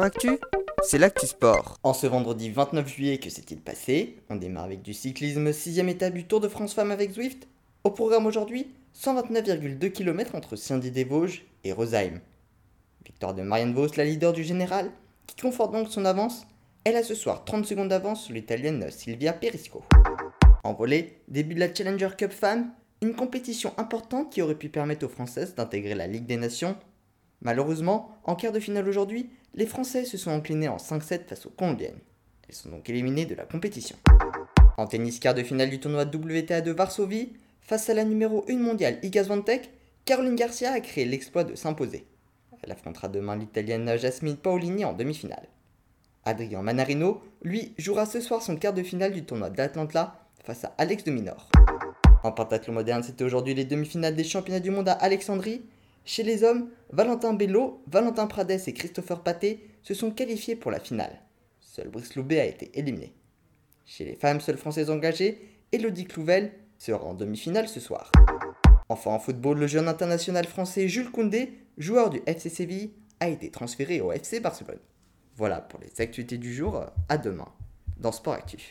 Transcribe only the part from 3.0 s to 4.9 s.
que s'est-il passé? On démarre avec